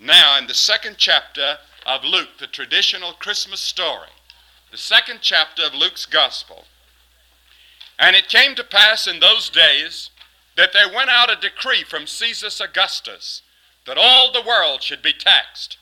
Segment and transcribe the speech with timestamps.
[0.00, 4.08] now in the second chapter of Luke, the traditional Christmas story,
[4.70, 6.64] the second chapter of Luke's Gospel.
[7.98, 10.10] And it came to pass in those days
[10.56, 13.42] that there went out a decree from Caesar Augustus
[13.86, 15.76] that all the world should be taxed.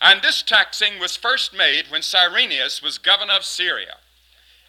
[0.00, 3.96] And this taxing was first made when Cyrenius was governor of Syria.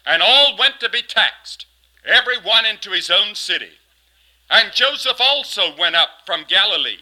[0.06, 1.66] And all went to be taxed,
[2.04, 3.72] every one into his own city.
[4.48, 7.00] And Joseph also went up from Galilee,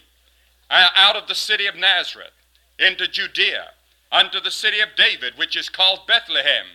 [0.75, 2.33] Uh, out of the city of Nazareth,
[2.81, 3.67] into Judea,
[4.11, 6.67] unto the city of David, which is called Bethlehem,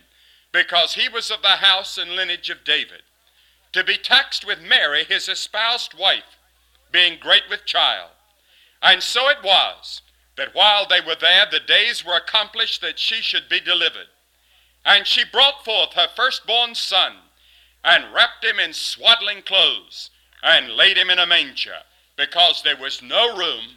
[0.52, 3.02] because he was of the house and lineage of David,
[3.74, 6.38] to be taxed with Mary, his espoused wife,
[6.90, 8.12] being great with child.
[8.80, 10.00] And so it was
[10.38, 14.08] that while they were there, the days were accomplished that she should be delivered.
[14.82, 17.16] And she brought forth her firstborn son,
[17.84, 20.08] and wrapped him in swaddling clothes,
[20.42, 21.80] and laid him in a manger,
[22.16, 23.76] because there was no room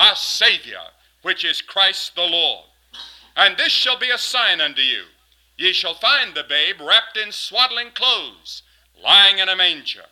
[0.00, 0.80] a Savior,
[1.20, 2.64] which is Christ the Lord.
[3.36, 5.04] And this shall be a sign unto you.
[5.58, 8.62] Ye shall find the babe wrapped in swaddling clothes,
[9.00, 10.06] lying in a manger.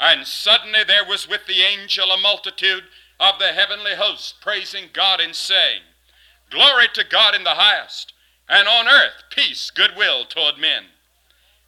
[0.00, 2.84] And suddenly there was with the angel a multitude
[3.20, 5.82] of the heavenly host, praising God and saying,
[6.50, 8.12] Glory to God in the highest,
[8.48, 10.86] and on earth peace, goodwill toward men.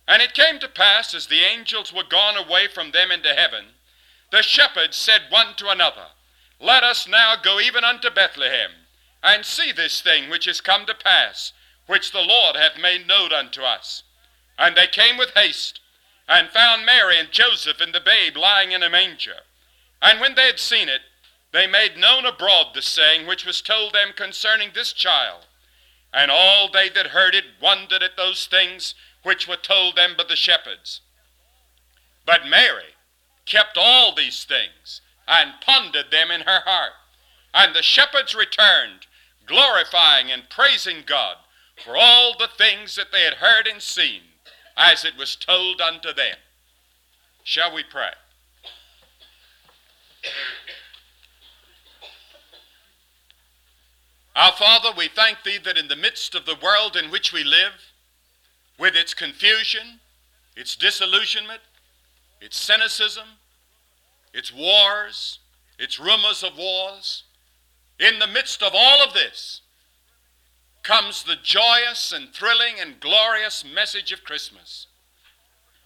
[0.08, 3.66] And it came to pass, as the angels were gone away from them into heaven,
[4.32, 6.06] the shepherds said one to another,
[6.62, 8.70] Let us now go even unto Bethlehem,
[9.20, 11.52] and see this thing which is come to pass,
[11.88, 14.04] which the Lord hath made known unto us.
[14.56, 15.80] And they came with haste,
[16.28, 19.40] and found Mary and Joseph and the babe lying in a manger.
[20.00, 21.00] And when they had seen it,
[21.50, 25.46] they made known abroad the saying which was told them concerning this child.
[26.14, 30.24] And all they that heard it wondered at those things which were told them by
[30.28, 31.00] the shepherds.
[32.24, 32.94] But Mary
[33.46, 35.00] kept all these things
[35.32, 36.92] and pondered them in her heart.
[37.54, 39.06] And the shepherds returned,
[39.46, 41.36] glorifying and praising God
[41.82, 44.20] for all the things that they had heard and seen,
[44.76, 46.36] as it was told unto them.
[47.44, 48.12] Shall we pray?
[54.36, 57.42] Our Father, we thank Thee that in the midst of the world in which we
[57.42, 57.72] live,
[58.78, 60.00] with its confusion,
[60.56, 61.60] its disillusionment,
[62.40, 63.26] its cynicism,
[64.32, 65.38] its wars,
[65.78, 67.24] its rumors of wars,
[67.98, 69.60] in the midst of all of this
[70.82, 74.88] comes the joyous and thrilling and glorious message of Christmas.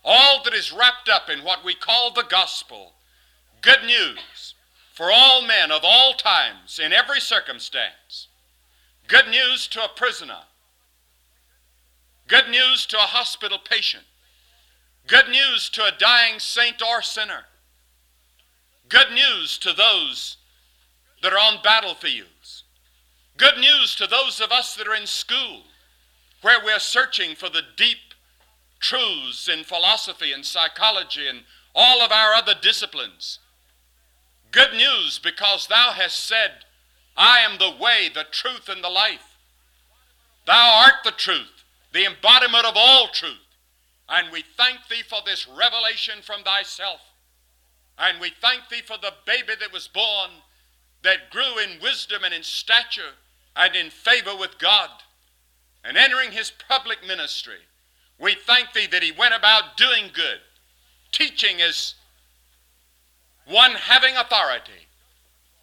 [0.04, 2.92] All that is wrapped up in what we call the gospel,
[3.60, 4.54] good news
[4.94, 8.28] for all men of all times, in every circumstance.
[9.08, 10.44] Good news to a prisoner.
[12.26, 14.04] Good news to a hospital patient.
[15.06, 17.44] Good news to a dying saint or sinner.
[18.88, 20.36] Good news to those
[21.22, 22.64] that are on battlefields.
[23.36, 25.62] Good news to those of us that are in school
[26.42, 28.14] where we're searching for the deep
[28.78, 31.40] truths in philosophy and psychology and
[31.74, 33.40] all of our other disciplines.
[34.52, 36.64] Good news because thou hast said,
[37.16, 39.36] I am the way, the truth, and the life.
[40.46, 43.32] Thou art the truth, the embodiment of all truth.
[44.08, 47.00] And we thank thee for this revelation from thyself.
[47.98, 50.30] And we thank thee for the baby that was born,
[51.02, 53.14] that grew in wisdom and in stature
[53.54, 54.90] and in favor with God.
[55.84, 57.60] And entering his public ministry,
[58.18, 60.40] we thank thee that he went about doing good,
[61.12, 61.94] teaching as
[63.46, 64.88] one having authority,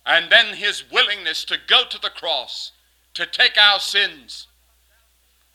[0.06, 2.72] and then his willingness to go to the cross
[3.14, 4.48] to take our sins.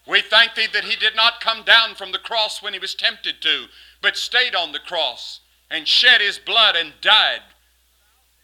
[0.06, 2.94] We thank thee that he did not come down from the cross when he was
[2.94, 3.66] tempted to,
[4.00, 7.42] but stayed on the cross and shed his blood and died.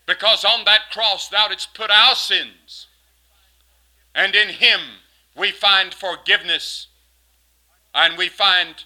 [0.07, 2.87] Because on that cross thou didst put our sins.
[4.15, 4.81] And in him
[5.37, 6.89] we find forgiveness
[7.95, 8.85] and we find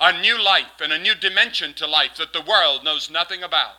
[0.00, 3.74] a new life and a new dimension to life that the world knows nothing about.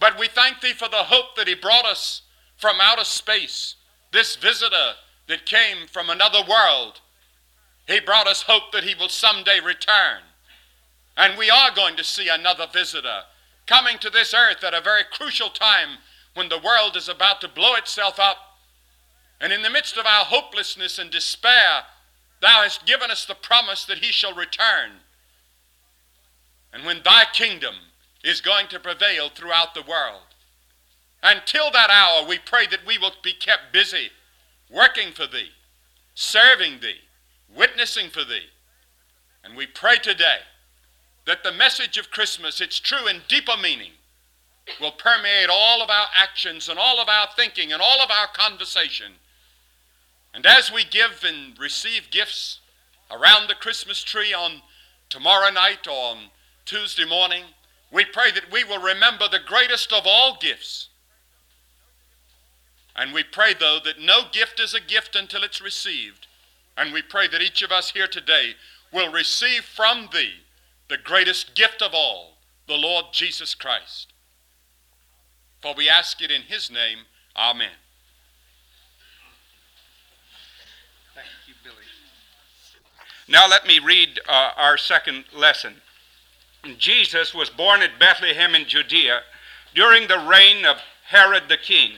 [0.00, 2.22] But we thank thee for the hope that he brought us
[2.56, 3.76] from outer space,
[4.12, 4.94] this visitor
[5.28, 7.00] that came from another world.
[7.86, 10.22] He brought us hope that he will someday return.
[11.20, 13.20] And we are going to see another visitor
[13.66, 15.98] coming to this earth at a very crucial time
[16.32, 18.38] when the world is about to blow itself up.
[19.38, 21.82] And in the midst of our hopelessness and despair,
[22.40, 24.92] Thou hast given us the promise that He shall return.
[26.72, 27.74] And when Thy kingdom
[28.24, 30.22] is going to prevail throughout the world.
[31.22, 34.08] Until that hour, we pray that we will be kept busy,
[34.70, 35.50] working for Thee,
[36.14, 37.00] serving Thee,
[37.54, 38.48] witnessing for Thee.
[39.44, 40.38] And we pray today
[41.26, 43.92] that the message of Christmas, its true and deeper meaning,
[44.80, 48.28] will permeate all of our actions and all of our thinking and all of our
[48.32, 49.12] conversation.
[50.32, 52.60] And as we give and receive gifts
[53.10, 54.62] around the Christmas tree on
[55.08, 56.18] tomorrow night or on
[56.64, 57.44] Tuesday morning,
[57.92, 60.88] we pray that we will remember the greatest of all gifts.
[62.94, 66.26] And we pray, though, that no gift is a gift until it's received.
[66.76, 68.54] And we pray that each of us here today
[68.92, 70.34] will receive from Thee
[70.90, 72.32] the greatest gift of all,
[72.66, 74.12] the Lord Jesus Christ.
[75.62, 76.98] For we ask it in His name.
[77.36, 77.70] Amen.
[81.14, 81.76] Thank you, Billy.
[83.28, 85.74] Now let me read uh, our second lesson.
[86.76, 89.20] Jesus was born at Bethlehem in Judea
[89.74, 91.92] during the reign of Herod the king.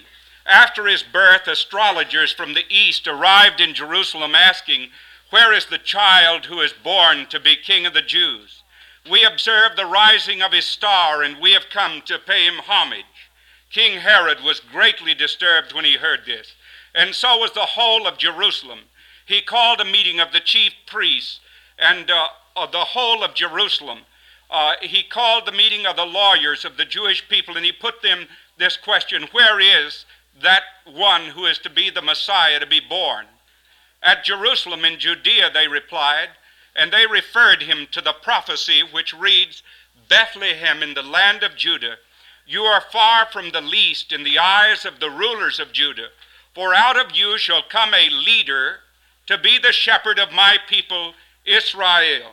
[0.44, 4.90] After his birth, astrologers from the east arrived in Jerusalem asking,
[5.30, 8.61] Where is the child who is born to be king of the Jews?
[9.10, 13.30] We observed the rising of his star, and we have come to pay him homage.
[13.70, 16.54] King Herod was greatly disturbed when he heard this,
[16.94, 18.80] and so was the whole of Jerusalem.
[19.26, 21.40] He called a meeting of the chief priests
[21.78, 24.00] and uh, of the whole of Jerusalem
[24.52, 28.02] uh, he called the meeting of the lawyers of the Jewish people and he put
[28.02, 28.28] them
[28.58, 30.04] this question Where is
[30.42, 33.24] that one who is to be the Messiah to be born?
[34.02, 36.28] At Jerusalem in Judea, they replied,
[36.74, 39.62] and they referred him to the prophecy which reads,
[40.08, 41.96] Bethlehem in the land of Judah,
[42.46, 46.08] you are far from the least in the eyes of the rulers of Judah,
[46.54, 48.80] for out of you shall come a leader
[49.26, 51.14] to be the shepherd of my people
[51.44, 52.32] Israel.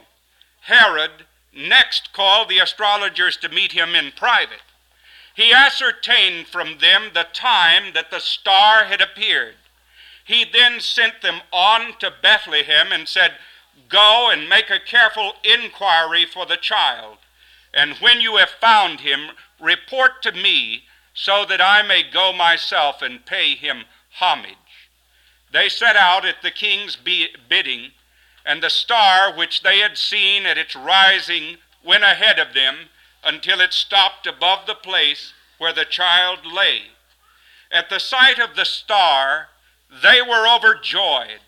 [0.61, 4.61] Herod, next called the astrologers to meet him in private.
[5.35, 9.55] He ascertained from them the time that the star had appeared.
[10.25, 13.33] He then sent them on to Bethlehem and said,
[13.89, 17.17] Go and make a careful inquiry for the child,
[17.73, 23.01] and when you have found him, report to me, so that I may go myself
[23.01, 24.55] and pay him homage.
[25.51, 27.91] They set out at the king's bidding
[28.45, 32.89] and the star which they had seen at its rising went ahead of them
[33.23, 36.83] until it stopped above the place where the child lay.
[37.71, 39.49] At the sight of the star,
[40.01, 41.41] they were overjoyed.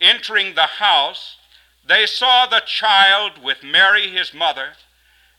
[0.00, 1.36] Entering the house,
[1.86, 4.72] they saw the child with Mary his mother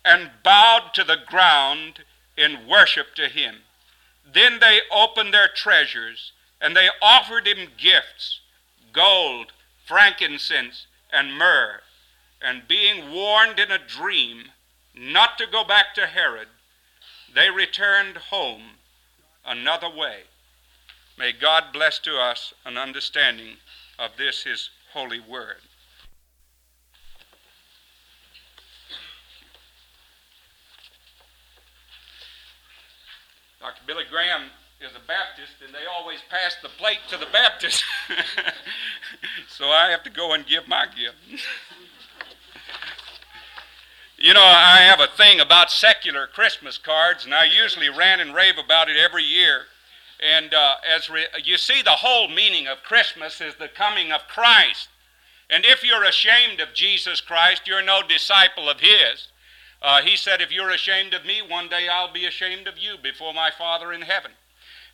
[0.03, 2.03] and bowed to the ground
[2.37, 3.57] in worship to him.
[4.31, 6.31] Then they opened their treasures
[6.61, 8.41] and they offered him gifts
[8.95, 9.51] gold
[9.85, 11.81] frankincense, and myrrh,
[12.41, 14.45] and being warned in a dream
[14.95, 16.47] not to go back to Herod,
[17.33, 18.71] they returned home
[19.45, 20.21] another way.
[21.17, 23.57] May God bless to us an understanding
[23.99, 25.57] of this, His holy word.
[33.65, 33.81] Dr.
[33.87, 34.43] Billy Graham
[34.79, 37.83] is a Baptist, and they always pass the plate to the Baptist.
[39.47, 41.15] so I have to go and give my gift.
[44.19, 48.35] you know, I have a thing about secular Christmas cards, and I usually rant and
[48.35, 49.61] rave about it every year.
[50.19, 54.27] And uh, as re- you see, the whole meaning of Christmas is the coming of
[54.27, 54.89] Christ.
[55.49, 59.29] And if you're ashamed of Jesus Christ, you're no disciple of His.
[59.81, 62.95] Uh, he said, If you're ashamed of me, one day I'll be ashamed of you
[63.01, 64.31] before my Father in heaven.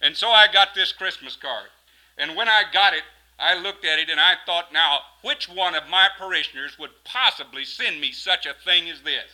[0.01, 1.69] And so I got this Christmas card.
[2.17, 3.03] And when I got it,
[3.39, 7.65] I looked at it and I thought, now, which one of my parishioners would possibly
[7.65, 9.31] send me such a thing as this?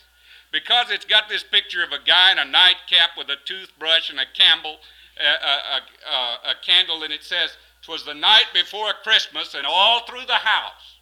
[0.50, 4.18] Because it's got this picture of a guy in a nightcap with a toothbrush and
[4.18, 4.78] a, Campbell,
[5.20, 10.06] a, a, a, a candle, and it says, "'Twas the night before Christmas, and all
[10.06, 10.96] through the house."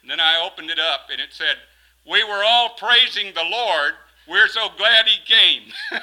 [0.00, 1.56] And then I opened it up, and it said,
[2.04, 3.94] "We were all praising the Lord
[4.26, 5.72] we're so glad he came.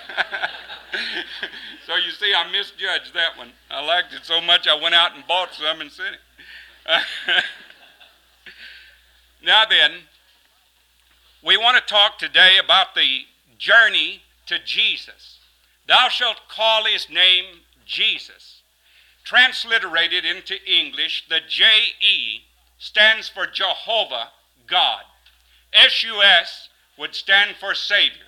[1.85, 3.51] so you see, I misjudged that one.
[3.71, 7.03] I liked it so much, I went out and bought some and sent it.
[9.43, 9.91] now then,
[11.43, 13.21] we want to talk today about the
[13.57, 15.39] journey to Jesus.
[15.87, 18.61] Thou shalt call his name Jesus.
[19.23, 21.65] Transliterated into English, the J
[22.01, 22.41] E
[22.77, 24.29] stands for Jehovah
[24.67, 25.03] God.
[25.73, 28.23] S U S would stand for Savior.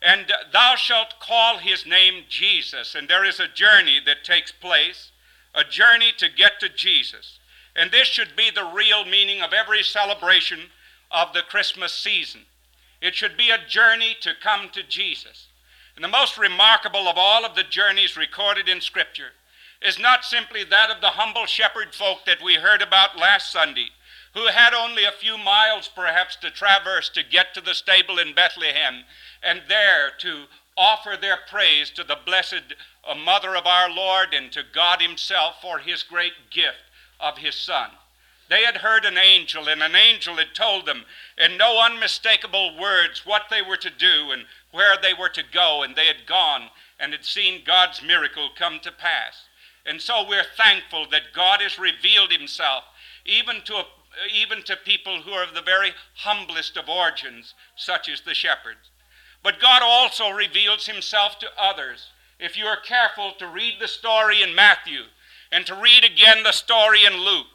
[0.00, 2.94] And thou shalt call his name Jesus.
[2.94, 5.12] And there is a journey that takes place,
[5.54, 7.38] a journey to get to Jesus.
[7.76, 10.70] And this should be the real meaning of every celebration
[11.10, 12.42] of the Christmas season.
[13.00, 15.48] It should be a journey to come to Jesus.
[15.94, 19.32] And the most remarkable of all of the journeys recorded in Scripture
[19.80, 23.88] is not simply that of the humble shepherd folk that we heard about last Sunday,
[24.34, 28.34] who had only a few miles perhaps to traverse to get to the stable in
[28.34, 29.04] Bethlehem
[29.42, 30.44] and there to
[30.76, 32.74] offer their praise to the blessed
[33.06, 37.54] uh, Mother of our Lord and to God Himself for His great gift of His
[37.54, 37.90] Son.
[38.48, 41.04] They had heard an angel, and an angel had told them
[41.38, 45.82] in no unmistakable words what they were to do and where they were to go,
[45.82, 49.44] and they had gone and had seen God's miracle come to pass.
[49.84, 52.84] And so we're thankful that God has revealed Himself
[53.24, 53.84] even to,
[54.32, 58.90] even to people who are of the very humblest of origins, such as the shepherds.
[59.42, 62.10] But God also reveals Himself to others.
[62.38, 65.02] If you are careful to read the story in Matthew
[65.50, 67.46] and to read again the story in Luke,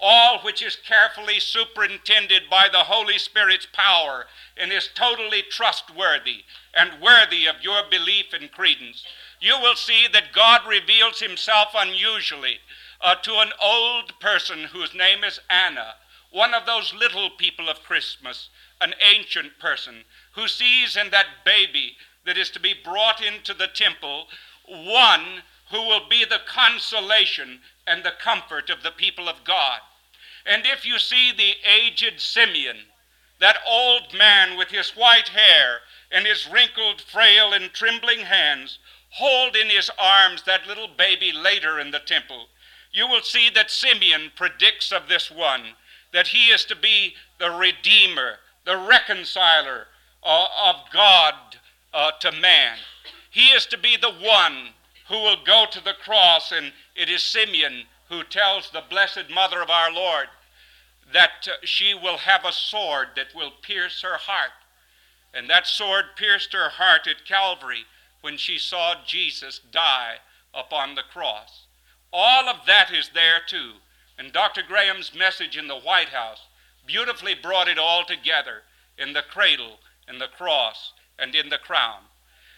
[0.00, 6.44] all which is carefully superintended by the Holy Spirit's power and is totally trustworthy
[6.74, 9.04] and worthy of your belief and credence,
[9.40, 12.58] you will see that God reveals himself unusually
[13.00, 15.94] uh, to an old person whose name is Anna,
[16.30, 18.48] one of those little people of Christmas,
[18.80, 23.68] an ancient person who sees in that baby that is to be brought into the
[23.68, 24.26] temple
[24.68, 29.80] one who will be the consolation and the comfort of the people of God.
[30.44, 32.78] And if you see the aged Simeon,
[33.40, 35.80] that old man with his white hair
[36.10, 38.78] and his wrinkled, frail, and trembling hands,
[39.10, 42.46] hold in his arms that little baby later in the temple,
[42.92, 45.74] you will see that Simeon predicts of this one
[46.16, 49.86] that he is to be the Redeemer, the reconciler
[50.24, 51.34] uh, of God
[51.92, 52.78] uh, to man.
[53.30, 54.68] He is to be the one
[55.10, 59.60] who will go to the cross, and it is Simeon who tells the Blessed Mother
[59.60, 60.28] of our Lord
[61.12, 64.52] that uh, she will have a sword that will pierce her heart.
[65.34, 67.84] And that sword pierced her heart at Calvary
[68.22, 70.14] when she saw Jesus die
[70.54, 71.66] upon the cross.
[72.10, 73.72] All of that is there too.
[74.18, 74.62] And Dr.
[74.66, 76.46] Graham's message in the White House
[76.86, 78.62] beautifully brought it all together
[78.98, 82.00] in the cradle, in the cross, and in the crown.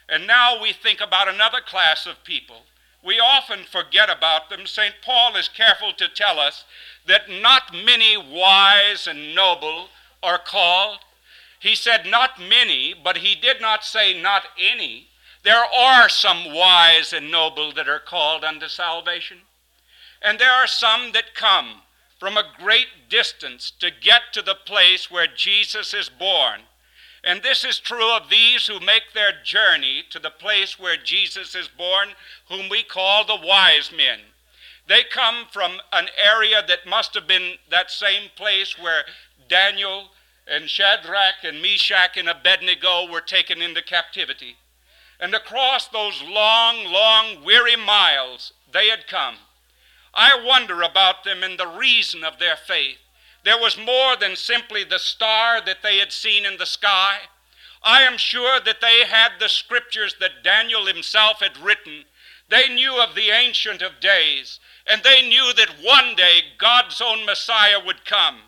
[0.07, 2.63] And now we think about another class of people.
[3.03, 4.65] We often forget about them.
[4.65, 4.95] St.
[5.03, 6.65] Paul is careful to tell us
[7.05, 9.89] that not many wise and noble
[10.21, 10.99] are called.
[11.59, 15.07] He said not many, but he did not say not any.
[15.43, 19.39] There are some wise and noble that are called unto salvation.
[20.21, 21.81] And there are some that come
[22.19, 26.61] from a great distance to get to the place where Jesus is born.
[27.23, 31.55] And this is true of these who make their journey to the place where Jesus
[31.55, 32.09] is born,
[32.47, 34.19] whom we call the wise men.
[34.87, 39.03] They come from an area that must have been that same place where
[39.47, 40.09] Daniel
[40.47, 44.55] and Shadrach and Meshach and Abednego were taken into captivity.
[45.19, 49.35] And across those long, long, weary miles they had come.
[50.13, 52.97] I wonder about them and the reason of their faith.
[53.43, 57.19] There was more than simply the star that they had seen in the sky.
[57.83, 62.05] I am sure that they had the scriptures that Daniel himself had written.
[62.49, 67.25] They knew of the Ancient of Days, and they knew that one day God's own
[67.25, 68.39] Messiah would come.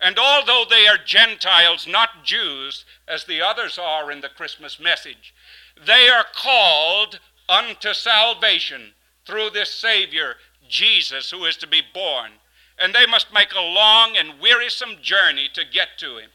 [0.00, 5.34] And although they are Gentiles, not Jews, as the others are in the Christmas message,
[5.76, 8.94] they are called unto salvation
[9.26, 10.36] through this Savior,
[10.70, 12.32] Jesus, who is to be born.
[12.78, 16.30] And they must make a long and wearisome journey to get to him.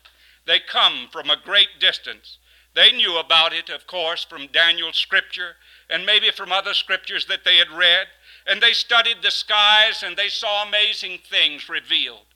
[0.45, 2.37] They come from a great distance.
[2.75, 5.55] They knew about it, of course, from Daniel's scripture
[5.89, 8.07] and maybe from other scriptures that they had read.
[8.45, 12.27] And they studied the skies and they saw amazing things revealed.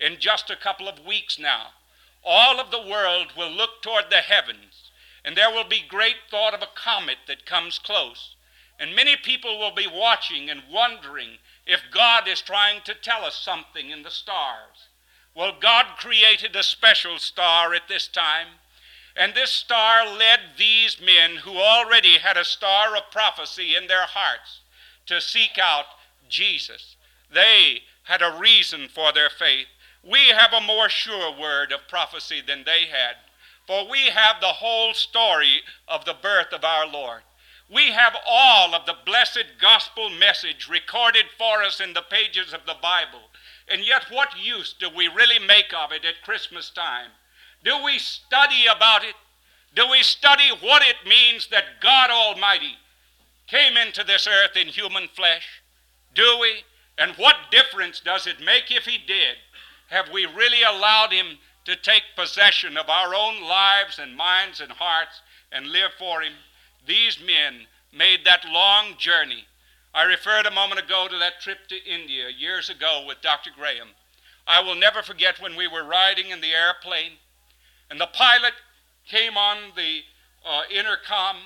[0.00, 1.72] In just a couple of weeks now,
[2.24, 4.88] all of the world will look toward the heavens
[5.24, 8.34] and there will be great thought of a comet that comes close.
[8.78, 13.36] And many people will be watching and wondering if God is trying to tell us
[13.36, 14.88] something in the stars.
[15.36, 18.48] Well, God created a special star at this time,
[19.14, 24.06] and this star led these men who already had a star of prophecy in their
[24.06, 24.60] hearts
[25.06, 25.84] to seek out
[26.28, 26.96] Jesus.
[27.32, 29.66] They had a reason for their faith.
[30.02, 33.16] We have a more sure word of prophecy than they had.
[33.66, 37.20] For we have the whole story of the birth of our Lord.
[37.70, 42.64] We have all of the blessed gospel message recorded for us in the pages of
[42.64, 43.28] the Bible.
[43.70, 47.10] And yet, what use do we really make of it at Christmas time?
[47.62, 49.14] Do we study about it?
[49.74, 52.76] Do we study what it means that God Almighty
[53.46, 55.62] came into this earth in human flesh?
[56.14, 56.64] Do we?
[56.96, 59.36] And what difference does it make if He did?
[59.88, 64.72] Have we really allowed Him to take possession of our own lives and minds and
[64.72, 65.20] hearts
[65.52, 66.32] and live for Him?
[66.86, 69.44] These men made that long journey.
[69.94, 73.50] I referred a moment ago to that trip to India years ago with Dr.
[73.56, 73.88] Graham.
[74.46, 77.12] I will never forget when we were riding in the airplane
[77.90, 78.54] and the pilot
[79.06, 80.00] came on the
[80.46, 81.36] uh, intercom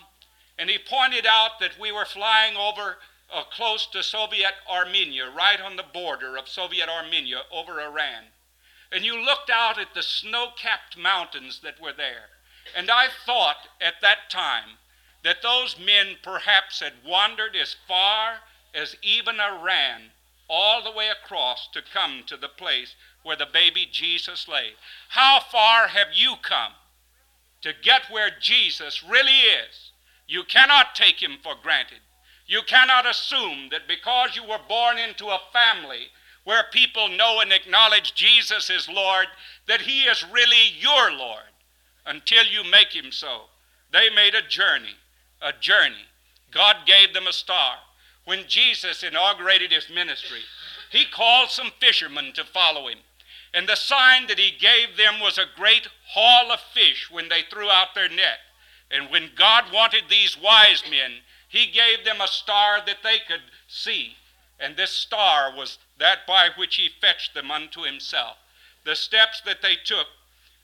[0.58, 2.98] and he pointed out that we were flying over
[3.32, 8.24] uh, close to Soviet Armenia, right on the border of Soviet Armenia over Iran.
[8.92, 12.28] And you looked out at the snow capped mountains that were there.
[12.76, 14.76] And I thought at that time
[15.24, 18.40] that those men perhaps had wandered as far
[18.74, 20.10] as even Iran,
[20.48, 24.70] all the way across to come to the place where the baby Jesus lay.
[25.10, 26.72] How far have you come
[27.62, 29.92] to get where Jesus really is?
[30.26, 32.00] You cannot take him for granted.
[32.46, 36.08] You cannot assume that because you were born into a family
[36.44, 39.26] where people know and acknowledge Jesus is Lord,
[39.68, 41.52] that he is really your Lord
[42.04, 43.42] until you make him so.
[43.92, 44.96] They made a journey,
[45.42, 46.06] a journey.
[46.50, 47.76] God gave them a star.
[48.24, 50.42] When Jesus inaugurated his ministry,
[50.90, 52.98] he called some fishermen to follow him.
[53.54, 57.42] And the sign that he gave them was a great haul of fish when they
[57.42, 58.38] threw out their net.
[58.90, 61.18] And when God wanted these wise men,
[61.48, 64.16] he gave them a star that they could see.
[64.60, 68.36] And this star was that by which he fetched them unto himself.
[68.84, 70.06] The steps that they took,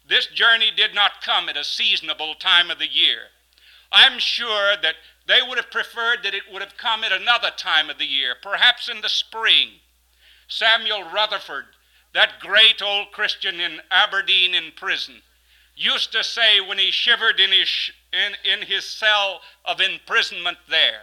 [0.08, 3.28] this journey did not come at a seasonable time of the year.
[3.90, 4.95] I'm sure that
[5.26, 8.35] they would have preferred that it would have come at another time of the year,
[8.40, 9.80] perhaps in the spring.
[10.49, 11.66] Samuel Rutherford
[12.14, 15.23] that great old Christian in Aberdeen in prison,
[15.76, 21.02] used to say when he shivered in his, in, in his cell of imprisonment there,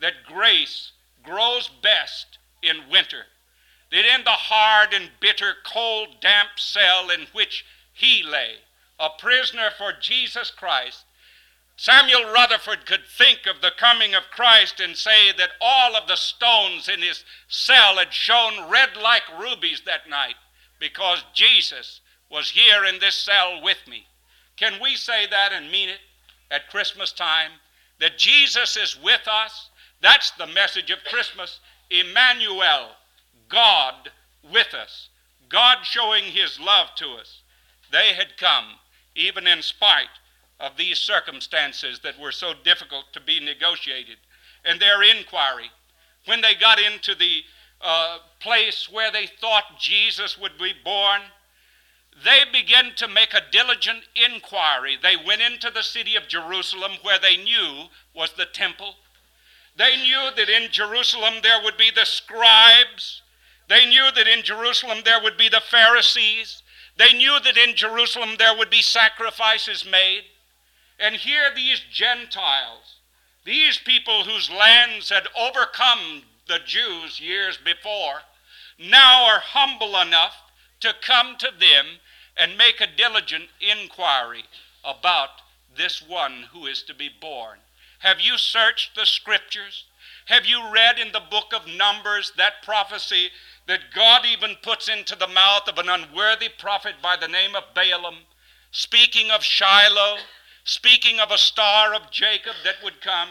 [0.00, 3.24] that grace grows best in winter.
[3.90, 8.56] That in the hard and bitter, cold, damp cell in which he lay,
[8.98, 11.04] a prisoner for Jesus Christ,
[11.76, 16.16] Samuel Rutherford could think of the coming of Christ and say that all of the
[16.16, 20.36] stones in his cell had shone red like rubies that night
[20.78, 24.06] because Jesus was here in this cell with me.
[24.56, 26.00] Can we say that and mean it
[26.50, 27.52] at Christmas time?
[28.00, 29.70] That Jesus is with us?
[30.00, 31.60] That's the message of Christmas.
[31.90, 32.90] Emmanuel,
[33.48, 34.10] God
[34.52, 35.08] with us.
[35.48, 37.42] God showing his love to us.
[37.90, 38.64] They had come,
[39.14, 40.08] even in spite
[40.62, 44.16] of these circumstances that were so difficult to be negotiated.
[44.64, 45.70] And their inquiry,
[46.26, 47.42] when they got into the
[47.80, 51.20] uh, place where they thought Jesus would be born,
[52.24, 54.96] they began to make a diligent inquiry.
[55.02, 58.94] They went into the city of Jerusalem where they knew was the temple.
[59.76, 63.22] They knew that in Jerusalem there would be the scribes.
[63.68, 66.62] They knew that in Jerusalem there would be the Pharisees.
[66.98, 70.24] They knew that in Jerusalem there would be sacrifices made.
[71.02, 73.00] And here these Gentiles,
[73.44, 78.20] these people whose lands had overcome the Jews years before,
[78.78, 80.36] now are humble enough
[80.78, 81.86] to come to them
[82.36, 84.44] and make a diligent inquiry
[84.84, 85.30] about
[85.76, 87.58] this one who is to be born.
[87.98, 89.86] Have you searched the scriptures?
[90.26, 93.30] Have you read in the book of Numbers that prophecy
[93.66, 97.74] that God even puts into the mouth of an unworthy prophet by the name of
[97.74, 98.18] Balaam,
[98.70, 100.18] speaking of Shiloh,
[100.64, 103.28] speaking of a star of Jacob that would come?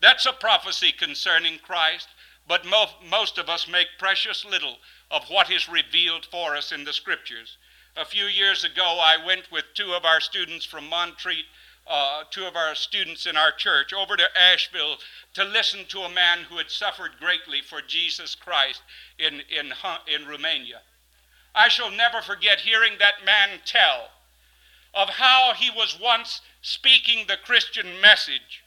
[0.00, 2.08] That's a prophecy concerning Christ.
[2.46, 4.76] But mo- most of us make precious little
[5.10, 7.56] of what is revealed for us in the Scriptures.
[7.96, 11.46] A few years ago, I went with two of our students from Montreat,
[11.86, 14.98] uh, two of our students in our church, over to Asheville
[15.34, 18.82] to listen to a man who had suffered greatly for Jesus Christ
[19.18, 19.72] in, in,
[20.12, 20.82] in Romania.
[21.54, 24.08] I shall never forget hearing that man tell
[24.94, 28.62] of how he was once speaking the Christian message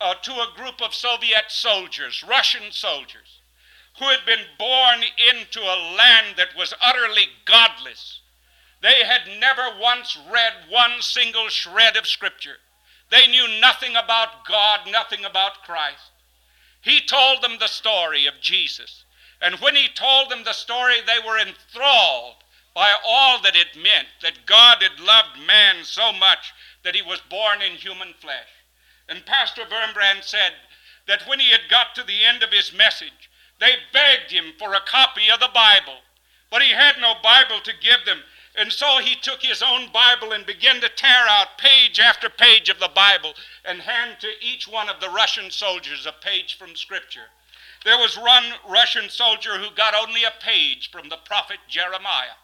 [0.00, 3.40] uh, to a group of Soviet soldiers, Russian soldiers,
[3.98, 5.00] who had been born
[5.32, 8.20] into a land that was utterly godless.
[8.80, 12.58] They had never once read one single shred of Scripture.
[13.10, 16.10] They knew nothing about God, nothing about Christ.
[16.80, 19.04] He told them the story of Jesus.
[19.40, 22.34] And when he told them the story, they were enthralled
[22.74, 26.52] by all that it meant that God had loved man so much
[26.84, 28.48] that he was born in human flesh.
[29.08, 30.52] And Pastor Wurmbrand said
[31.06, 34.74] that when he had got to the end of his message, they begged him for
[34.74, 35.98] a copy of the Bible.
[36.50, 38.20] But he had no Bible to give them.
[38.54, 42.68] And so he took his own Bible and began to tear out page after page
[42.68, 46.74] of the Bible and hand to each one of the Russian soldiers a page from
[46.74, 47.30] Scripture.
[47.84, 52.36] There was one Russian soldier who got only a page from the prophet Jeremiah.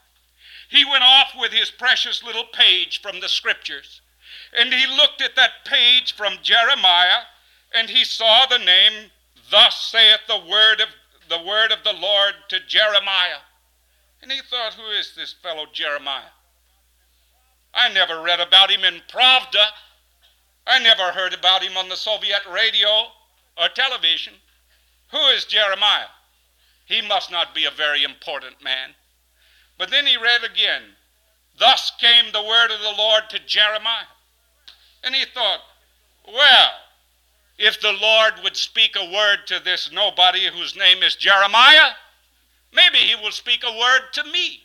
[0.69, 4.01] He went off with his precious little page from the Scriptures,
[4.57, 7.23] and he looked at that page from Jeremiah,
[7.75, 9.11] and he saw the name,
[9.51, 10.89] Thus saith the word of
[11.29, 13.43] the word of the Lord to Jeremiah.
[14.23, 16.33] And he thought, who is this fellow Jeremiah?
[17.75, 19.67] I never read about him in Pravda.
[20.67, 23.09] I never heard about him on the Soviet radio
[23.59, 24.35] or television.
[25.11, 26.07] Who is Jeremiah?
[26.87, 28.95] He must not be a very important man.
[29.79, 30.83] But then he read again,
[31.59, 34.07] Thus came the word of the Lord to Jeremiah.
[35.03, 35.61] And he thought,
[36.27, 36.71] well,
[37.59, 41.93] if the Lord would speak a word to this nobody whose name is Jeremiah,
[42.75, 44.65] Maybe he will speak a word to me.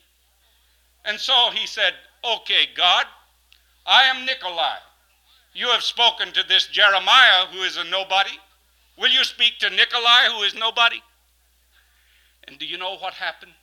[1.06, 1.94] And so he said,
[2.24, 3.06] Okay, God,
[3.86, 4.78] I am Nikolai.
[5.54, 8.38] You have spoken to this Jeremiah who is a nobody.
[8.98, 11.02] Will you speak to Nikolai who is nobody?
[12.48, 13.54] And do you know what happened?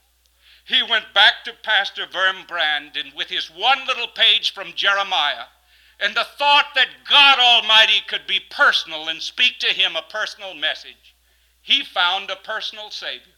[0.67, 5.45] He went back to Pastor Wurmbrand and with his one little page from Jeremiah
[5.99, 10.53] and the thought that God Almighty could be personal and speak to him a personal
[10.53, 11.15] message,
[11.61, 13.33] he found a personal Savior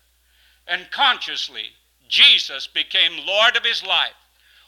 [0.70, 1.74] and consciously,
[2.08, 4.14] Jesus became Lord of his life.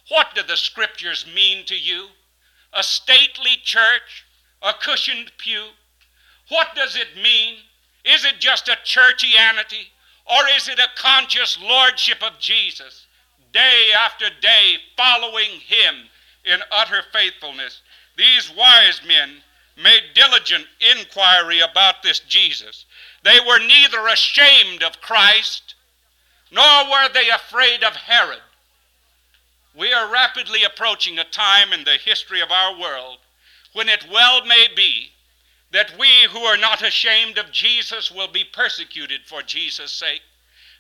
[0.10, 2.10] What do the scriptures mean to you?
[2.74, 4.26] A stately church?
[4.62, 5.69] A cushioned pew?
[6.50, 7.56] What does it mean?
[8.04, 9.89] Is it just a churchianity?
[10.26, 13.06] Or is it a conscious lordship of Jesus,
[13.52, 16.10] day after day following him
[16.46, 17.82] in utter faithfulness?
[18.18, 19.42] These wise men
[19.76, 22.86] made diligent inquiry about this Jesus.
[23.24, 25.76] They were neither ashamed of Christ
[26.52, 28.42] nor were they afraid of Herod.
[29.74, 33.20] We are rapidly approaching a time in the history of our world
[33.72, 35.12] when it well may be
[35.72, 40.22] that we who are not ashamed of Jesus will be persecuted for Jesus' sake.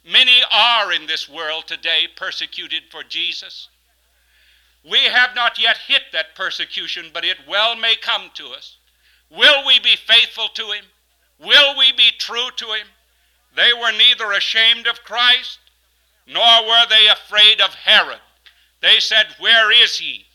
[0.03, 3.69] Many are in this world today persecuted for Jesus.
[4.83, 8.77] We have not yet hit that persecution, but it well may come to us.
[9.29, 10.85] Will we be faithful to him?
[11.39, 12.87] Will we be true to him?
[13.55, 15.59] They were neither ashamed of Christ
[16.27, 18.19] nor were they afraid of Herod.
[18.81, 20.25] They said, Where is he?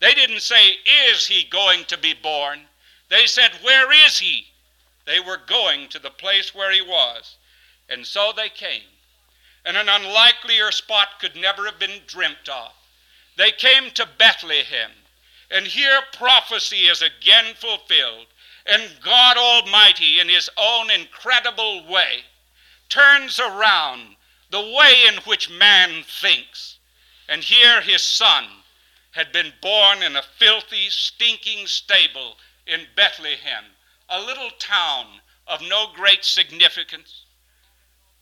[0.00, 0.76] They didn't say,
[1.10, 2.66] Is he going to be born?
[3.10, 4.46] They said, Where is he?
[5.04, 7.36] They were going to the place where he was.
[7.88, 8.82] And so they came.
[9.64, 12.72] And an unlikelier spot could never have been dreamt of.
[13.36, 14.92] They came to Bethlehem.
[15.50, 18.26] And here prophecy is again fulfilled.
[18.64, 22.24] And God Almighty, in His own incredible way,
[22.88, 24.16] turns around
[24.50, 26.78] the way in which man thinks.
[27.28, 28.46] And here his son
[29.12, 32.36] had been born in a filthy, stinking stable
[32.70, 33.64] in Bethlehem,
[34.08, 35.06] a little town
[35.46, 37.24] of no great significance.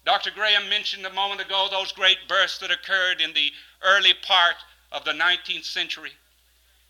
[0.05, 0.31] Dr.
[0.31, 4.57] Graham mentioned a moment ago those great births that occurred in the early part
[4.91, 6.13] of the 19th century.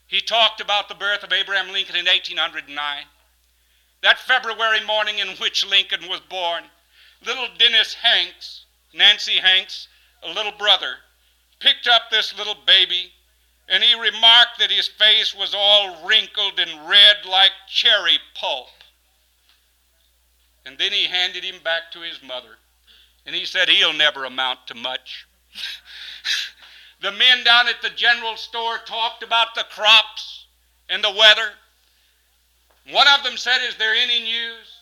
[0.06, 3.04] He talked about the birth of Abraham Lincoln in 1809.
[4.02, 6.64] That February morning in which Lincoln was born,
[7.26, 9.88] little Dennis Hanks Nancy Hanks,
[10.22, 10.96] a little brother,
[11.60, 13.12] picked up this little baby,
[13.68, 18.68] and he remarked that his face was all wrinkled and red like cherry pulp.
[20.64, 22.56] And then he handed him back to his mother,
[23.26, 25.26] and he said, He'll never amount to much.
[27.00, 30.46] the men down at the general store talked about the crops
[30.88, 31.50] and the weather.
[32.90, 34.78] One of them said, Is there any news?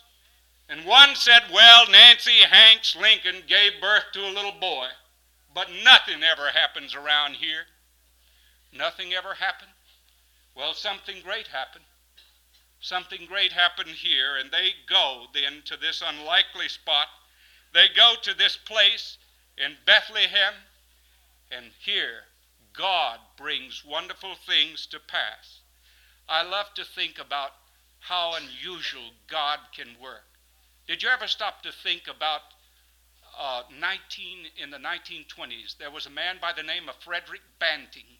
[0.69, 4.87] And one said, Well, Nancy Hanks Lincoln gave birth to a little boy,
[5.53, 7.65] but nothing ever happens around here.
[8.71, 9.71] Nothing ever happened?
[10.55, 11.85] Well, something great happened.
[12.79, 17.07] Something great happened here, and they go then to this unlikely spot.
[17.73, 19.17] They go to this place
[19.57, 20.53] in Bethlehem,
[21.51, 22.25] and here
[22.73, 25.61] God brings wonderful things to pass.
[26.29, 27.51] I love to think about
[27.99, 30.25] how unusual God can work.
[30.87, 32.41] Did you ever stop to think about
[33.37, 35.77] uh, 19 in the 1920s?
[35.77, 38.16] There was a man by the name of Frederick Banting.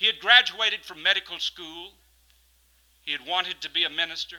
[0.00, 1.92] He had graduated from medical school.
[3.02, 4.38] He had wanted to be a minister,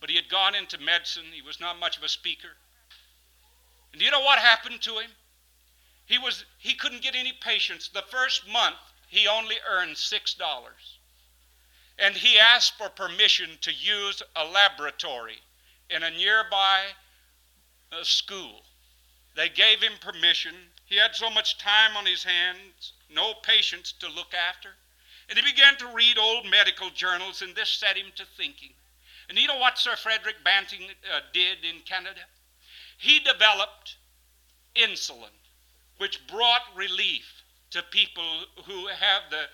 [0.00, 1.24] but he had gone into medicine.
[1.32, 2.50] He was not much of a speaker.
[3.90, 5.10] And do you know what happened to him?
[6.06, 7.88] He was he couldn't get any patients.
[7.88, 8.76] The first month
[9.08, 11.00] he only earned six dollars.
[11.98, 15.40] And he asked for permission to use a laboratory
[15.90, 16.82] in a nearby
[17.90, 18.62] uh, school.
[19.34, 20.54] They gave him permission.
[20.86, 24.70] He had so much time on his hands no patients to look after.
[25.28, 28.72] And he began to read old medical journals, and this set him to thinking.
[29.28, 30.82] And you know what Sir Frederick Banting
[31.14, 32.20] uh, did in Canada?
[32.96, 33.96] He developed
[34.74, 35.36] insulin,
[35.98, 39.44] which brought relief to people who have the,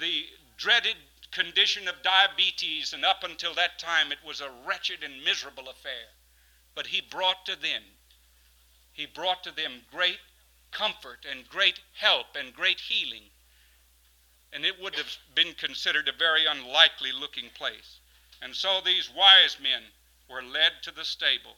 [0.00, 0.24] the
[0.56, 0.96] dreaded
[1.30, 6.10] condition of diabetes, and up until that time it was a wretched and miserable affair.
[6.74, 7.82] But he brought to them,
[8.92, 10.18] he brought to them great
[10.72, 13.24] comfort and great help and great healing.
[14.52, 18.00] And it would have been considered a very unlikely looking place.
[18.42, 19.82] And so these wise men
[20.28, 21.56] were led to the stable.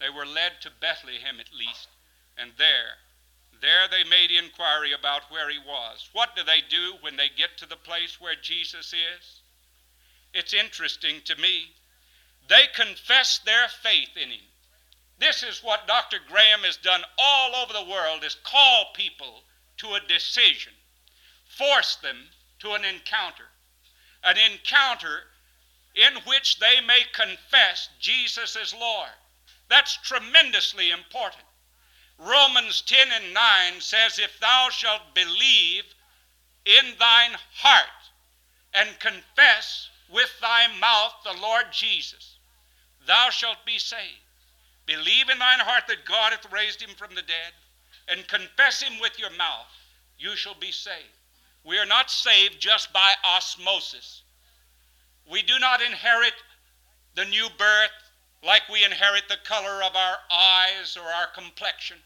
[0.00, 1.88] They were led to Bethlehem at least.
[2.36, 2.96] And there,
[3.60, 6.08] there they made inquiry about where he was.
[6.12, 9.40] What do they do when they get to the place where Jesus is?
[10.32, 11.74] It's interesting to me.
[12.48, 14.49] They confess their faith in him.
[15.20, 16.16] This is what Dr.
[16.26, 19.44] Graham has done all over the world is call people
[19.76, 20.72] to a decision,
[21.44, 22.16] force them
[22.60, 23.44] to an encounter.
[24.24, 25.24] An encounter
[25.94, 29.10] in which they may confess Jesus as Lord.
[29.68, 31.44] That's tremendously important.
[32.18, 35.84] Romans 10 and 9 says, If thou shalt believe
[36.64, 38.10] in thine heart
[38.72, 42.38] and confess with thy mouth the Lord Jesus,
[43.06, 44.20] thou shalt be saved.
[44.86, 47.52] Believe in thine heart that God hath raised him from the dead,
[48.08, 49.68] and confess him with your mouth,
[50.18, 51.16] you shall be saved.
[51.64, 54.22] We are not saved just by osmosis.
[55.30, 56.34] We do not inherit
[57.14, 57.90] the new birth
[58.42, 61.98] like we inherit the color of our eyes or our complexion.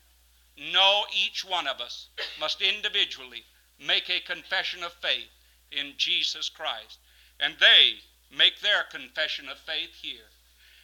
[0.57, 2.09] No, each one of us
[2.39, 3.45] must individually
[3.79, 5.31] make a confession of faith
[5.71, 6.99] in Jesus Christ.
[7.41, 7.95] And they
[8.31, 10.31] make their confession of faith here.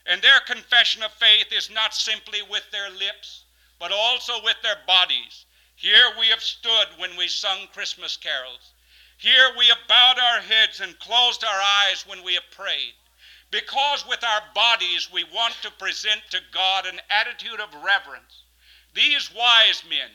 [0.06, 3.44] And their confession of faith is not simply with their lips,
[3.78, 5.44] but also with their bodies.
[5.76, 8.72] Here we have stood when we sung Christmas carols.
[9.16, 12.94] Here we have bowed our heads and closed our eyes when we have prayed.
[13.50, 18.44] Because with our bodies we want to present to God an attitude of reverence
[18.94, 20.10] these wise men,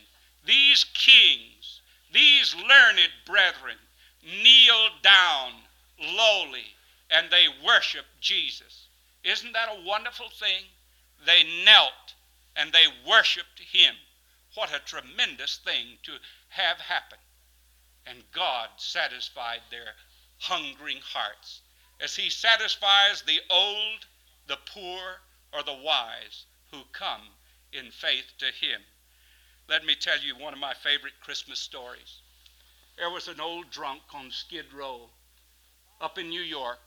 [0.45, 3.77] these kings, these learned brethren
[4.23, 5.53] kneel down
[5.99, 6.75] lowly
[7.09, 8.84] and they worship Jesus.
[9.25, 10.63] Isn't that a wonderful thing?
[11.25, 12.13] They knelt
[12.55, 13.95] and they worshiped him.
[14.53, 16.13] What a tremendous thing to
[16.49, 17.17] have happen.
[18.05, 19.95] And God satisfied their
[20.37, 21.61] hungering hearts
[21.99, 24.05] as he satisfies the old,
[24.47, 25.21] the poor,
[25.53, 27.21] or the wise who come
[27.71, 28.81] in faith to Him.
[29.67, 32.21] Let me tell you one of my favorite Christmas stories.
[32.97, 35.09] There was an old drunk on Skid Row
[36.01, 36.79] up in New York,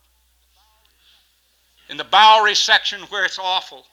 [1.89, 3.87] in the Bowery section where it's awful,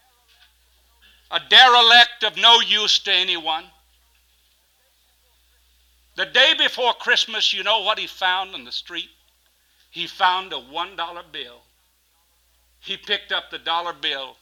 [1.31, 3.65] a derelict of no use to anyone.
[6.15, 9.10] The day before Christmas, you know what he found on the street?
[9.91, 11.62] He found a $1 bill.
[12.79, 14.38] He picked up the dollar bill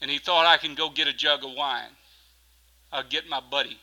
[0.00, 1.90] and he thought I can go get a jug of wine.
[2.92, 3.78] I'll get my buddy.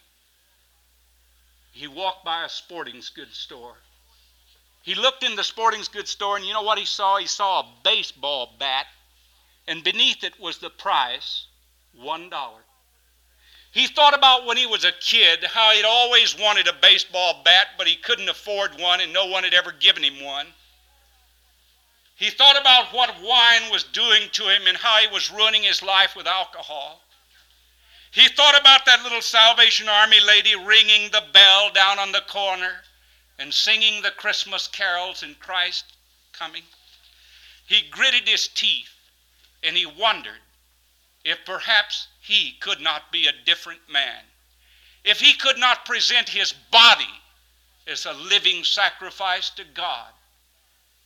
[1.72, 3.76] He walked by a sporting goods store.
[4.88, 7.18] He looked in the sporting goods store, and you know what he saw?
[7.18, 8.88] He saw a baseball bat,
[9.68, 11.48] and beneath it was the price
[12.00, 12.32] $1.
[13.74, 17.72] He thought about when he was a kid how he'd always wanted a baseball bat,
[17.78, 20.48] but he couldn't afford one, and no one had ever given him one.
[22.16, 25.84] He thought about what wine was doing to him and how he was ruining his
[25.84, 27.02] life with alcohol.
[28.12, 32.84] He thought about that little Salvation Army lady ringing the bell down on the corner
[33.40, 35.86] and singing the Christmas carols in Christ
[36.34, 36.64] coming.
[37.66, 38.94] He gritted his teeth
[39.64, 40.42] and he wondered
[41.24, 44.24] if perhaps he could not be a different man.
[45.04, 47.22] If he could not present his body
[47.86, 50.12] as a living sacrifice to God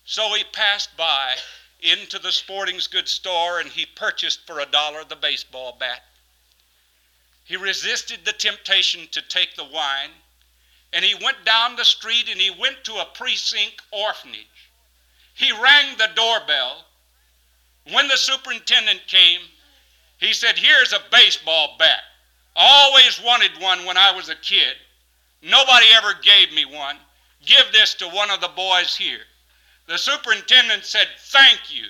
[0.03, 1.35] so he passed by
[1.79, 6.03] into the sporting goods store and he purchased for a dollar the baseball bat.
[7.43, 10.11] He resisted the temptation to take the wine
[10.93, 14.71] and he went down the street and he went to a precinct orphanage.
[15.33, 16.85] He rang the doorbell.
[17.91, 19.39] When the superintendent came,
[20.17, 22.01] he said, Here's a baseball bat.
[22.55, 24.75] I always wanted one when I was a kid.
[25.41, 26.97] Nobody ever gave me one.
[27.45, 29.21] Give this to one of the boys here.
[29.87, 31.85] The superintendent said, Thank you.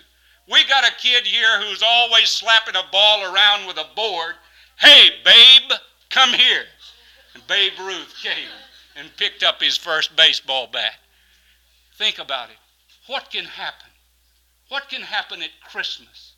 [0.48, 4.36] We got a kid here who's always slapping a ball around with a board.
[4.78, 5.72] Hey, babe,
[6.10, 6.64] come here.
[7.34, 8.50] And Babe Ruth came
[8.96, 10.96] and picked up his first baseball bat.
[11.98, 12.58] Think about it.
[13.08, 13.90] What can happen?
[14.70, 16.34] What can happen at Christmas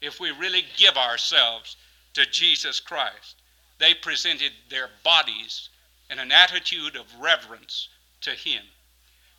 [0.00, 1.76] if we really give ourselves
[2.14, 3.36] to Jesus Christ?
[3.78, 5.70] They presented their bodies
[6.10, 7.88] in an attitude of reverence
[8.20, 8.62] to Him.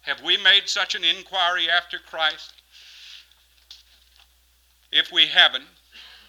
[0.01, 2.53] Have we made such an inquiry after Christ?
[4.91, 5.67] If we haven't,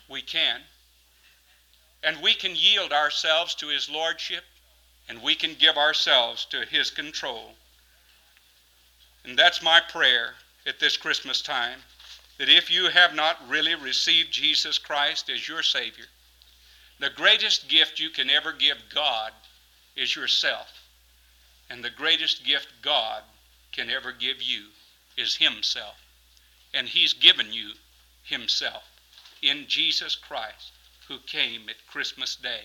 [0.09, 0.61] we can.
[2.05, 4.45] And we can yield ourselves to His Lordship,
[5.09, 7.53] and we can give ourselves to His control.
[9.25, 10.35] And that's my prayer
[10.67, 11.81] at this Christmas time
[12.39, 16.07] that if you have not really received Jesus Christ as your Savior,
[16.99, 19.33] the greatest gift you can ever give God
[19.97, 20.69] is yourself.
[21.69, 23.23] And the greatest gift God
[23.73, 24.67] can ever give you
[25.17, 25.97] is Himself.
[26.75, 27.73] And He's given you
[28.25, 28.85] Himself
[29.43, 30.73] in Jesus Christ,
[31.09, 32.65] who came at Christmas Day.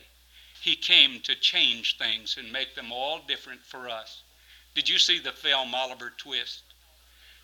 [0.62, 4.22] He came to change things and make them all different for us.
[4.76, 6.62] Did you see the film Oliver Twist?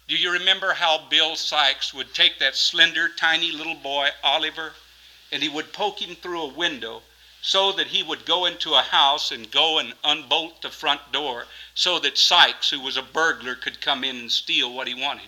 [0.07, 4.73] Do you remember how Bill Sikes would take that slender, tiny little boy, Oliver,
[5.31, 7.01] and he would poke him through a window
[7.41, 11.45] so that he would go into a house and go and unbolt the front door
[11.73, 15.27] so that Sikes, who was a burglar, could come in and steal what he wanted?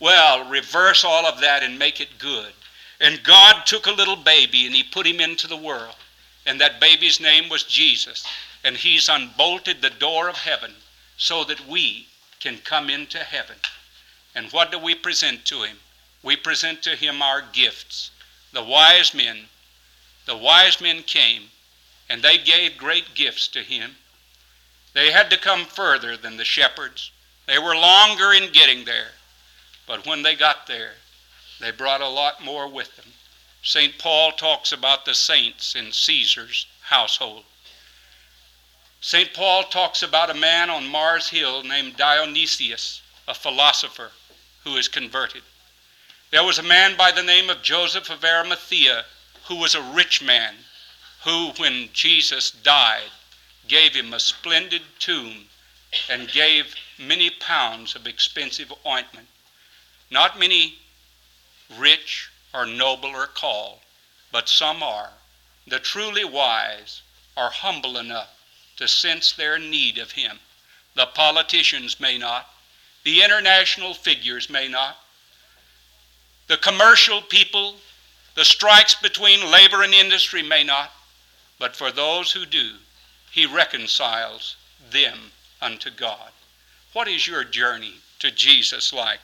[0.00, 2.52] Well, reverse all of that and make it good.
[3.00, 5.96] And God took a little baby and he put him into the world.
[6.46, 8.26] And that baby's name was Jesus.
[8.62, 10.72] And he's unbolted the door of heaven
[11.16, 12.08] so that we
[12.40, 13.56] can come into heaven.
[14.34, 15.78] And what do we present to him?
[16.22, 18.10] We present to him our gifts.
[18.52, 19.46] The wise men,
[20.26, 21.44] the wise men came
[22.08, 23.96] and they gave great gifts to him.
[24.92, 27.10] They had to come further than the shepherds.
[27.46, 29.12] They were longer in getting there.
[29.86, 30.92] But when they got there,
[31.60, 33.13] they brought a lot more with them.
[33.66, 33.96] St.
[33.98, 37.44] Paul talks about the saints in Caesar's household.
[39.00, 39.32] St.
[39.32, 44.10] Paul talks about a man on Mars Hill named Dionysius, a philosopher
[44.64, 45.42] who is converted.
[46.30, 49.06] There was a man by the name of Joseph of Arimathea
[49.44, 50.56] who was a rich man,
[51.24, 53.10] who, when Jesus died,
[53.66, 55.48] gave him a splendid tomb
[56.10, 59.28] and gave many pounds of expensive ointment.
[60.10, 60.80] Not many
[61.78, 63.80] rich are called,
[64.32, 65.10] but some are.
[65.66, 67.02] The truly wise
[67.36, 68.30] are humble enough
[68.76, 70.38] to sense their need of him.
[70.94, 72.48] The politicians may not,
[73.04, 74.96] the international figures may not.
[76.46, 77.76] The commercial people,
[78.34, 80.90] the strikes between labor and industry may not.
[81.58, 82.72] But for those who do,
[83.30, 84.56] he reconciles
[84.90, 85.18] them
[85.60, 86.30] unto God.
[86.92, 89.20] What is your journey to Jesus like?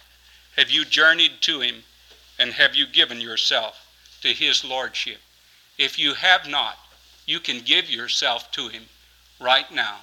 [0.56, 1.82] Have you journeyed to him
[2.40, 3.86] and have you given yourself
[4.22, 5.18] to his lordship?
[5.76, 6.78] If you have not,
[7.26, 8.84] you can give yourself to him
[9.38, 9.98] right now.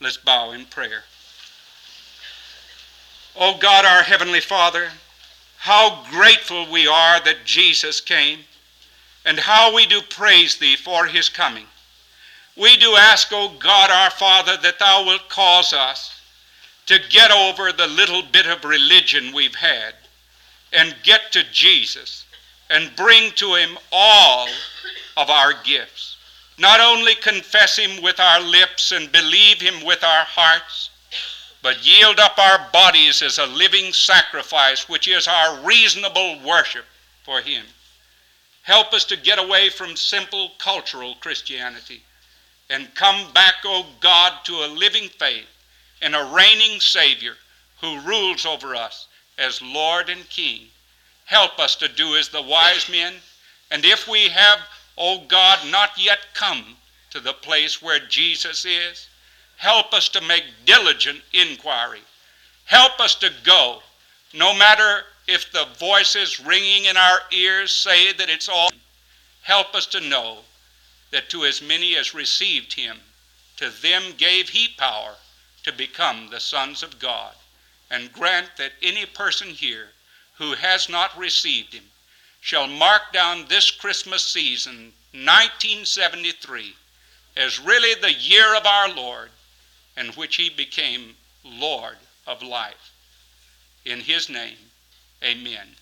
[0.00, 1.04] Let's bow in prayer.
[3.36, 4.88] Oh God, our Heavenly Father,
[5.58, 8.40] how grateful we are that Jesus came,
[9.24, 11.66] and how we do praise Thee for His coming.
[12.56, 16.20] We do ask, O oh God, our Father, that Thou wilt cause us
[16.86, 19.94] to get over the little bit of religion we've had
[20.72, 22.24] and get to Jesus
[22.70, 24.48] and bring to Him all
[25.16, 26.16] of our gifts.
[26.58, 30.90] Not only confess Him with our lips and believe Him with our hearts,
[31.62, 36.84] but yield up our bodies as a living sacrifice, which is our reasonable worship
[37.24, 37.64] for Him.
[38.62, 42.02] Help us to get away from simple cultural Christianity
[42.68, 45.46] and come back, O oh God, to a living faith
[46.02, 47.34] and a reigning Savior
[47.80, 49.06] who rules over us
[49.38, 50.68] as Lord and King.
[51.24, 53.14] Help us to do as the wise men,
[53.70, 54.60] and if we have,
[54.96, 56.76] O oh God, not yet come
[57.10, 59.08] to the place where Jesus is,
[59.56, 62.02] Help us to make diligent inquiry.
[62.66, 63.82] Help us to go,
[64.34, 68.70] no matter if the voices ringing in our ears say that it's all.
[69.42, 70.38] Help us to know
[71.10, 72.98] that to as many as received him,
[73.56, 75.14] to them gave he power
[75.62, 77.34] to become the sons of God.
[77.90, 79.90] And grant that any person here
[80.38, 81.84] who has not received him
[82.40, 86.74] shall mark down this Christmas season, 1973,
[87.36, 89.30] as really the year of our Lord
[89.96, 91.96] in which he became Lord
[92.26, 92.92] of life.
[93.84, 94.58] In his name,
[95.22, 95.76] amen.